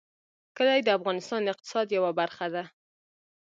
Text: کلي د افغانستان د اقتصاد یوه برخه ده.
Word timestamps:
کلي 0.57 0.79
د 0.83 0.89
افغانستان 0.97 1.39
د 1.43 1.47
اقتصاد 1.53 1.87
یوه 1.97 2.11
برخه 2.19 2.47
ده. 2.53 2.63